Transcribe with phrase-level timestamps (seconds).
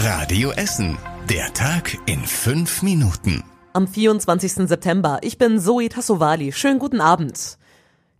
[0.00, 0.96] Radio Essen.
[1.28, 3.42] Der Tag in fünf Minuten.
[3.72, 4.68] Am 24.
[4.68, 5.18] September.
[5.22, 6.52] Ich bin Zoe Tassovali.
[6.52, 7.58] Schönen guten Abend.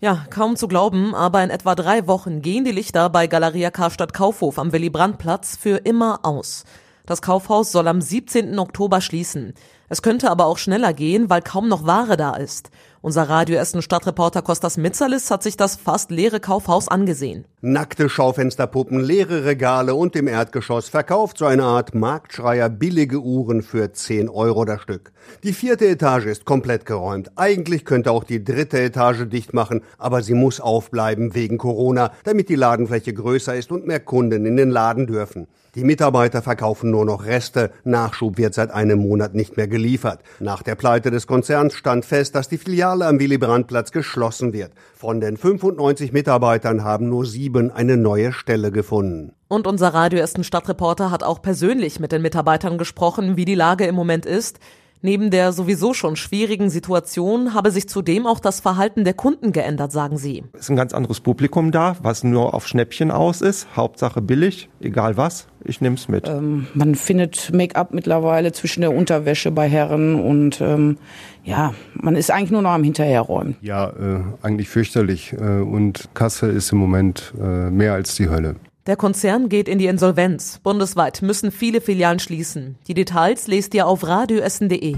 [0.00, 4.12] Ja, kaum zu glauben, aber in etwa drei Wochen gehen die Lichter bei Galeria Karstadt
[4.12, 6.64] Kaufhof am Willy-Brandt-Platz für immer aus.
[7.06, 8.58] Das Kaufhaus soll am 17.
[8.58, 9.54] Oktober schließen.
[9.90, 12.70] Es könnte aber auch schneller gehen, weil kaum noch Ware da ist.
[13.00, 17.46] Unser Radio Essen Stadtreporter Kostas Mitzalis hat sich das fast leere Kaufhaus angesehen.
[17.60, 23.92] Nackte Schaufensterpuppen, leere Regale und im Erdgeschoss verkauft so eine Art Marktschreier billige Uhren für
[23.92, 25.12] 10 Euro das Stück.
[25.42, 27.30] Die vierte Etage ist komplett geräumt.
[27.36, 32.48] Eigentlich könnte auch die dritte Etage dicht machen, aber sie muss aufbleiben wegen Corona, damit
[32.48, 35.46] die Ladenfläche größer ist und mehr Kunden in den Laden dürfen.
[35.74, 37.70] Die Mitarbeiter verkaufen nur noch Reste.
[37.84, 40.20] Nachschub wird seit einem Monat nicht mehr geliefert.
[40.40, 44.72] Nach der Pleite des Konzerns stand fest, dass die Filiale am Willy-Brandt-Platz geschlossen wird.
[44.94, 49.32] Von den 95 Mitarbeitern haben nur sieben eine neue Stelle gefunden.
[49.46, 53.94] Und unser Radio Stadtreporter hat auch persönlich mit den Mitarbeitern gesprochen, wie die Lage im
[53.94, 54.58] Moment ist.
[55.00, 59.92] Neben der sowieso schon schwierigen Situation habe sich zudem auch das Verhalten der Kunden geändert,
[59.92, 60.44] sagen sie.
[60.54, 63.68] Es ist ein ganz anderes Publikum da, was nur auf Schnäppchen aus ist.
[63.76, 66.28] Hauptsache billig, egal was, ich nehme es mit.
[66.28, 70.98] Ähm, man findet Make-up mittlerweile zwischen der Unterwäsche bei Herren und ähm,
[71.44, 73.56] ja, man ist eigentlich nur noch am Hinterherräumen.
[73.62, 75.32] Ja, äh, eigentlich fürchterlich.
[75.32, 78.56] Äh, und Kasse ist im Moment äh, mehr als die Hölle.
[78.88, 80.60] Der Konzern geht in die Insolvenz.
[80.62, 82.76] Bundesweit müssen viele Filialen schließen.
[82.86, 84.96] Die Details lest ihr auf radioessen.de.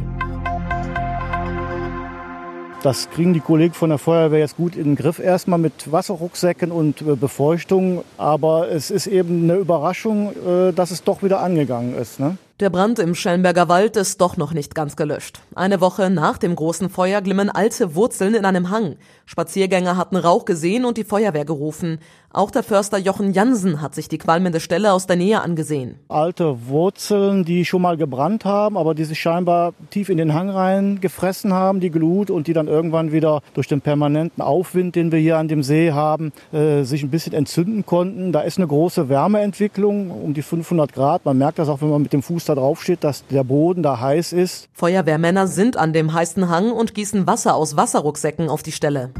[2.85, 6.71] Das kriegen die Kollegen von der Feuerwehr jetzt gut in den Griff, erstmal mit Wasserrucksäcken
[6.71, 8.05] und äh, Befeuchtung.
[8.17, 12.21] Aber es ist eben eine Überraschung, äh, dass es doch wieder angegangen ist.
[12.21, 12.37] Ne?
[12.61, 15.41] Der Brand im Schellenberger Wald ist doch noch nicht ganz gelöscht.
[15.55, 18.97] Eine Woche nach dem großen Feuer glimmen alte Wurzeln in einem Hang.
[19.25, 22.01] Spaziergänger hatten Rauch gesehen und die Feuerwehr gerufen.
[22.33, 25.97] Auch der Förster Jochen Jansen hat sich die qualmende Stelle aus der Nähe angesehen.
[26.09, 30.49] Alte Wurzeln, die schon mal gebrannt haben, aber die sich scheinbar tief in den Hang
[30.49, 35.11] rein gefressen haben, die Glut und die dann irgendwann wieder durch den permanenten Aufwind, den
[35.11, 38.31] wir hier an dem See haben, äh, sich ein bisschen entzünden konnten.
[38.31, 41.25] Da ist eine große Wärmeentwicklung um die 500 Grad.
[41.25, 43.83] Man merkt das auch, wenn man mit dem Fuß da drauf steht, dass der Boden
[43.83, 44.69] da heiß ist.
[44.73, 49.11] Feuerwehrmänner sind an dem heißen Hang und gießen Wasser aus Wasserrucksäcken auf die Stelle.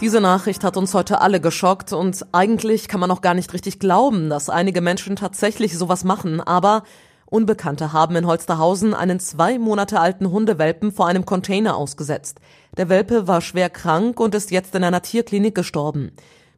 [0.00, 3.78] Diese Nachricht hat uns heute alle geschockt und eigentlich kann man noch gar nicht richtig
[3.78, 6.82] glauben, dass einige Menschen tatsächlich sowas machen, aber
[7.26, 12.40] Unbekannte haben in Holsterhausen einen zwei Monate alten Hundewelpen vor einem Container ausgesetzt.
[12.76, 16.12] Der Welpe war schwer krank und ist jetzt in einer Tierklinik gestorben.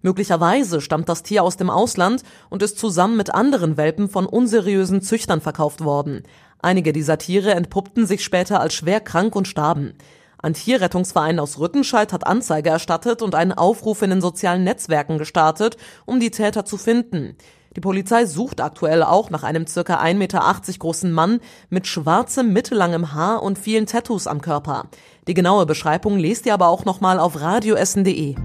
[0.05, 5.01] Möglicherweise stammt das Tier aus dem Ausland und ist zusammen mit anderen Welpen von unseriösen
[5.01, 6.25] Züchtern verkauft worden.
[6.61, 9.95] Einige dieser Tiere entpuppten sich später als schwer krank und starben.
[10.37, 15.79] Ein Tierrettungsverein aus Rüttenscheid hat Anzeige erstattet und einen Aufruf in den sozialen Netzwerken gestartet,
[16.05, 17.35] um die Täter zu finden.
[17.75, 21.41] Die Polizei sucht aktuell auch nach einem circa 1,80 Meter großen Mann
[21.71, 24.91] mit schwarzem, mittellangem Haar und vielen Tattoos am Körper.
[25.29, 28.37] Die genaue Beschreibung lest ihr aber auch nochmal auf radioessen.de.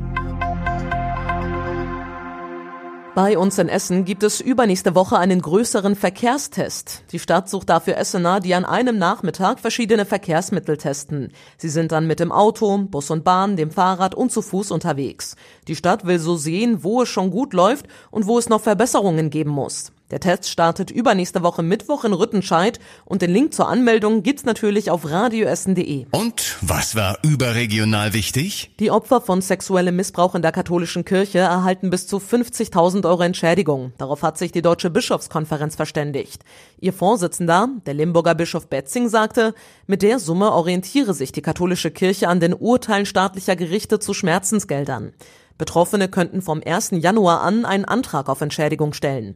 [3.16, 7.04] Bei uns in Essen gibt es übernächste Woche einen größeren Verkehrstest.
[7.12, 11.34] Die Stadt sucht dafür Essener, die an einem Nachmittag verschiedene Verkehrsmittel testen.
[11.58, 15.36] Sie sind dann mit dem Auto, Bus und Bahn, dem Fahrrad und zu Fuß unterwegs.
[15.68, 19.32] Die Stadt will so sehen, wo es schon gut läuft und wo es noch Verbesserungen
[19.32, 19.92] geben muss.
[20.12, 24.90] Der Test startet übernächste Woche Mittwoch in Rüttenscheid und den Link zur Anmeldung gibt's natürlich
[24.90, 26.08] auf radioessen.de.
[26.12, 28.72] Und was war überregional wichtig?
[28.80, 33.94] Die Opfer von sexuellem Missbrauch in der katholischen Kirche erhalten bis zu 50.000 Euro Entschädigung.
[34.00, 36.44] Darauf hat sich die Deutsche Bischofskonferenz verständigt.
[36.80, 39.54] Ihr Vorsitzender, der Limburger Bischof Betzing, sagte,
[39.86, 45.14] mit der Summe orientiere sich die katholische Kirche an den Urteilen staatlicher Gerichte zu Schmerzensgeldern.
[45.60, 46.92] Betroffene könnten vom 1.
[46.94, 49.36] Januar an einen Antrag auf Entschädigung stellen.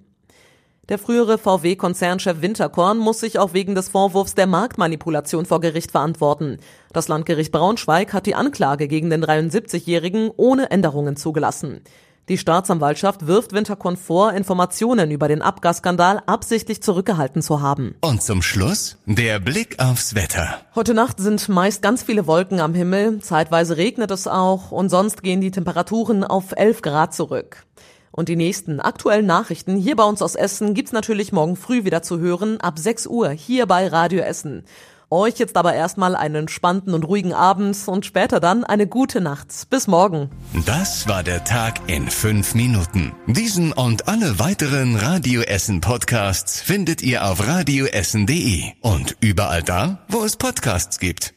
[0.89, 6.57] Der frühere VW-Konzernchef Winterkorn muss sich auch wegen des Vorwurfs der Marktmanipulation vor Gericht verantworten.
[6.91, 11.79] Das Landgericht Braunschweig hat die Anklage gegen den 73-Jährigen ohne Änderungen zugelassen.
[12.27, 17.95] Die Staatsanwaltschaft wirft Winterkorn vor, Informationen über den Abgasskandal absichtlich zurückgehalten zu haben.
[18.01, 20.61] Und zum Schluss der Blick aufs Wetter.
[20.75, 25.23] Heute Nacht sind meist ganz viele Wolken am Himmel, zeitweise regnet es auch und sonst
[25.23, 27.65] gehen die Temperaturen auf 11 Grad zurück.
[28.15, 32.03] Und die nächsten aktuellen Nachrichten hier bei uns aus Essen gibt's natürlich morgen früh wieder
[32.03, 34.65] zu hören, ab 6 Uhr hier bei Radio Essen.
[35.09, 39.47] Euch jetzt aber erstmal einen entspannten und ruhigen Abend und später dann eine gute Nacht.
[39.71, 40.29] Bis morgen.
[40.65, 43.13] Das war der Tag in fünf Minuten.
[43.25, 50.23] Diesen und alle weiteren Radio Essen Podcasts findet ihr auf radioessen.de und überall da, wo
[50.23, 51.33] es Podcasts gibt.